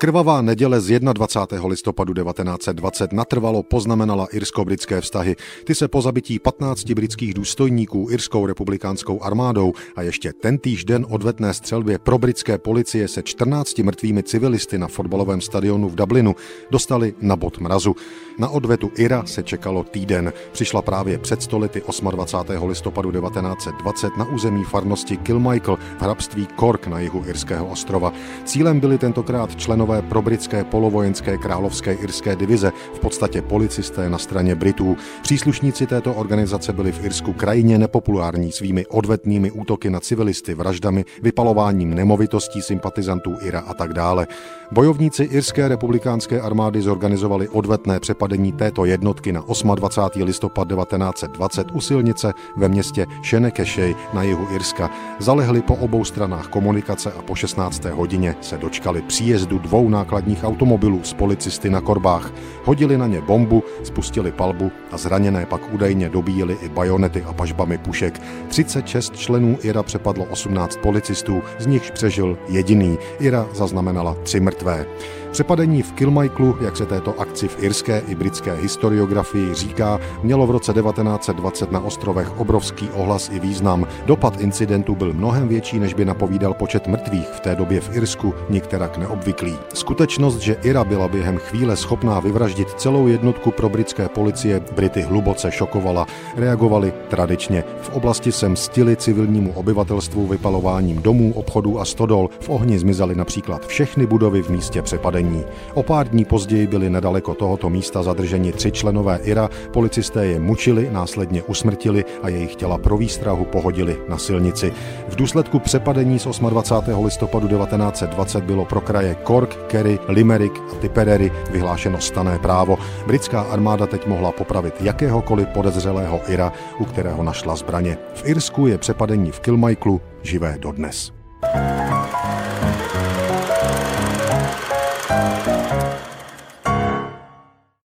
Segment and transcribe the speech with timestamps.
[0.00, 1.68] Krvavá neděle z 21.
[1.68, 5.36] listopadu 1920 natrvalo poznamenala irsko-britské vztahy.
[5.64, 11.54] Ty se po zabití 15 britských důstojníků irskou republikánskou armádou a ještě tentýž den odvetné
[11.54, 16.36] střelbě pro britské policie se 14 mrtvými civilisty na fotbalovém stadionu v Dublinu
[16.70, 17.96] dostali na bod mrazu.
[18.38, 20.32] Na odvetu Ira se čekalo týden.
[20.52, 22.68] Přišla právě před stolety 28.
[22.68, 28.12] listopadu 1920 na území farnosti Kilmichael v hrabství Cork na jihu Irského ostrova.
[28.44, 34.54] Cílem byly tentokrát členové pro probritské polovojenské královské irské divize, v podstatě policisté na straně
[34.54, 34.96] Britů.
[35.22, 41.94] Příslušníci této organizace byli v Irsku krajině nepopulární svými odvetnými útoky na civilisty, vraždami, vypalováním
[41.94, 44.26] nemovitostí sympatizantů Ira a tak dále.
[44.72, 50.22] Bojovníci irské republikánské armády zorganizovali odvetné přepadení této jednotky na 28.
[50.22, 54.90] listopad 1920 u silnice ve městě Shenekeshey na jihu Irska.
[55.18, 57.84] Zalehli po obou stranách komunikace a po 16.
[57.84, 62.32] hodině se dočkali příjezdu dvou dvou nákladních automobilů s policisty na korbách.
[62.64, 67.78] Hodili na ně bombu, spustili palbu a zraněné pak údajně dobíjeli i bajonety a pažbami
[67.78, 68.20] pušek.
[68.48, 72.98] 36 členů IRA přepadlo 18 policistů, z nichž přežil jediný.
[73.20, 74.86] IRA zaznamenala tři mrtvé.
[75.30, 80.50] Přepadení v Kilmichaelu, jak se této akci v irské i britské historiografii říká, mělo v
[80.50, 83.86] roce 1920 na ostrovech obrovský ohlas i význam.
[84.06, 88.34] Dopad incidentu byl mnohem větší, než by napovídal počet mrtvých v té době v Irsku,
[88.48, 89.54] nikterak neobvyklý.
[89.74, 95.50] Skutečnost, že Ira byla během chvíle schopná vyvraždit celou jednotku pro britské policie, Brity hluboce
[95.50, 96.06] šokovala.
[96.36, 97.64] Reagovali tradičně.
[97.82, 102.28] V oblasti se mstili civilnímu obyvatelstvu vypalováním domů, obchodů a stodol.
[102.40, 105.44] V ohni zmizely například všechny budovy v místě přepadení odhalení.
[105.74, 110.88] O pár dní později byli nedaleko tohoto místa zadrženi tři členové IRA, policisté je mučili,
[110.92, 114.72] následně usmrtili a jejich těla pro výstrahu pohodili na silnici.
[115.08, 117.04] V důsledku přepadení z 28.
[117.04, 122.78] listopadu 1920 bylo pro kraje Cork, Kerry, Limerick a Tipperary vyhlášeno stané právo.
[123.06, 127.98] Britská armáda teď mohla popravit jakéhokoliv podezřelého IRA, u kterého našla zbraně.
[128.14, 131.12] V Irsku je přepadení v Kilmichaelu živé dodnes.
[131.42, 131.99] thank you